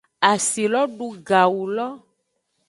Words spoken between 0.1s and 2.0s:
Asi lo du gawu lo.